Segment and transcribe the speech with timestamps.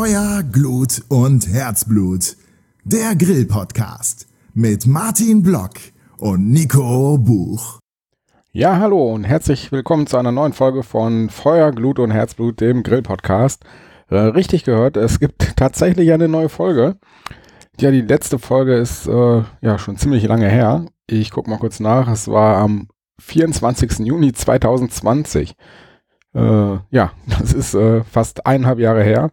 [0.00, 2.34] Feuer, Glut und Herzblut.
[2.84, 5.72] Der Grill-Podcast mit Martin Block
[6.16, 7.80] und Nico Buch.
[8.50, 12.82] Ja, hallo und herzlich willkommen zu einer neuen Folge von Feuer, Glut und Herzblut, dem
[12.82, 13.62] Grill-Podcast.
[14.08, 16.96] Äh, richtig gehört, es gibt tatsächlich eine neue Folge.
[17.78, 20.86] Ja, die letzte Folge ist äh, ja schon ziemlich lange her.
[21.08, 22.08] Ich gucke mal kurz nach.
[22.08, 22.88] Es war am
[23.20, 23.98] 24.
[23.98, 25.52] Juni 2020.
[26.34, 26.40] Äh,
[26.90, 29.30] ja, das ist äh, fast eineinhalb Jahre her.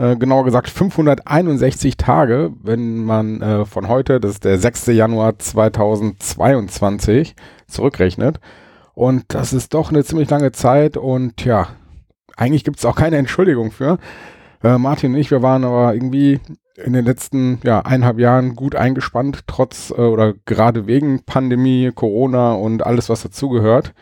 [0.00, 4.86] Äh, genauer gesagt 561 Tage, wenn man äh, von heute, das ist der 6.
[4.86, 7.36] Januar 2022,
[7.66, 8.40] zurückrechnet.
[8.94, 11.68] Und das ist doch eine ziemlich lange Zeit und ja,
[12.34, 13.98] eigentlich gibt es auch keine Entschuldigung für.
[14.62, 16.40] Äh, Martin und ich, wir waren aber irgendwie
[16.82, 22.54] in den letzten ja, eineinhalb Jahren gut eingespannt, trotz äh, oder gerade wegen Pandemie, Corona
[22.54, 23.92] und alles, was dazugehört.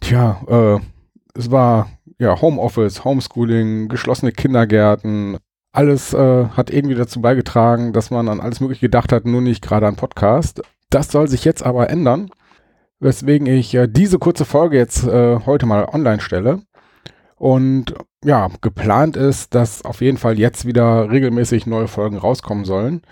[0.00, 0.78] Tja, äh,
[1.34, 5.38] es war ja Homeoffice, Homeschooling, geschlossene Kindergärten.
[5.72, 9.62] Alles äh, hat irgendwie dazu beigetragen, dass man an alles Mögliche gedacht hat, nur nicht
[9.62, 10.62] gerade an Podcast.
[10.90, 12.30] Das soll sich jetzt aber ändern,
[12.98, 16.62] weswegen ich äh, diese kurze Folge jetzt äh, heute mal online stelle.
[17.36, 23.02] Und ja, geplant ist, dass auf jeden Fall jetzt wieder regelmäßig neue Folgen rauskommen sollen.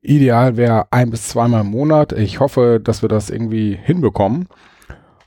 [0.00, 2.12] Ideal wäre ein bis zweimal im Monat.
[2.12, 4.48] Ich hoffe, dass wir das irgendwie hinbekommen.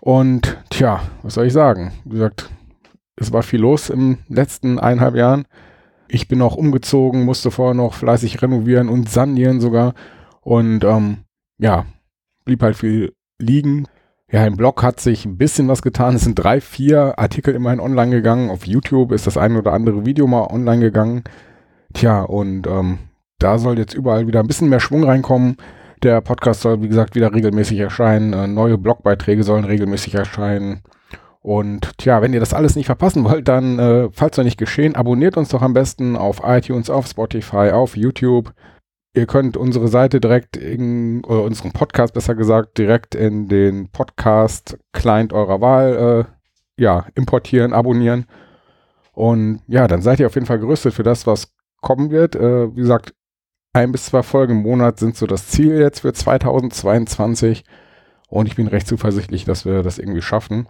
[0.01, 1.91] Und tja, was soll ich sagen?
[2.05, 2.49] Wie gesagt,
[3.15, 5.45] es war viel los im letzten eineinhalb Jahren.
[6.07, 9.93] Ich bin auch umgezogen, musste vorher noch fleißig renovieren und sanieren sogar.
[10.41, 11.19] Und ähm,
[11.59, 11.85] ja,
[12.45, 13.87] blieb halt viel liegen.
[14.31, 16.15] Ja, im Blog hat sich ein bisschen was getan.
[16.15, 18.49] Es sind drei, vier Artikel immerhin online gegangen.
[18.49, 21.23] Auf YouTube ist das ein oder andere Video mal online gegangen.
[21.93, 22.97] Tja, und ähm,
[23.37, 25.57] da soll jetzt überall wieder ein bisschen mehr Schwung reinkommen.
[26.03, 28.33] Der Podcast soll, wie gesagt, wieder regelmäßig erscheinen.
[28.33, 30.81] Äh, neue Blogbeiträge sollen regelmäßig erscheinen.
[31.41, 34.95] Und tja, wenn ihr das alles nicht verpassen wollt, dann, äh, falls noch nicht geschehen,
[34.95, 38.53] abonniert uns doch am besten auf iTunes, auf Spotify, auf YouTube.
[39.13, 45.33] Ihr könnt unsere Seite direkt in, oder unseren Podcast besser gesagt, direkt in den Podcast-Client
[45.33, 48.25] eurer Wahl, äh, ja, importieren, abonnieren.
[49.13, 52.35] Und ja, dann seid ihr auf jeden Fall gerüstet für das, was kommen wird.
[52.35, 53.13] Äh, wie gesagt,
[53.73, 57.63] ein bis zwei Folgen im Monat sind so das Ziel jetzt für 2022.
[58.27, 60.67] Und ich bin recht zuversichtlich, dass wir das irgendwie schaffen.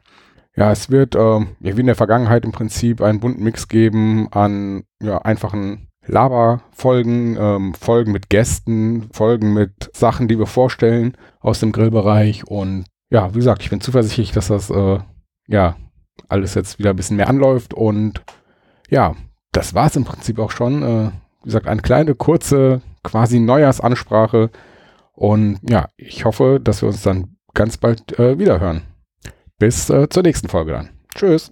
[0.55, 4.83] Ja, es wird, äh, wie in der Vergangenheit im Prinzip, einen bunten Mix geben an
[5.01, 11.71] ja, einfachen Laberfolgen, ähm, Folgen mit Gästen, Folgen mit Sachen, die wir vorstellen aus dem
[11.71, 12.47] Grillbereich.
[12.47, 14.99] Und ja, wie gesagt, ich bin zuversichtlich, dass das äh,
[15.47, 15.75] ja
[16.27, 17.73] alles jetzt wieder ein bisschen mehr anläuft.
[17.73, 18.23] Und
[18.89, 19.15] ja,
[19.51, 20.83] das war es im Prinzip auch schon.
[20.83, 24.49] Äh, wie gesagt, eine kleine, kurze quasi Neujahrsansprache.
[25.13, 28.83] Und ja, ich hoffe, dass wir uns dann ganz bald äh, wieder hören.
[29.59, 30.89] Bis äh, zur nächsten Folge dann.
[31.15, 31.51] Tschüss.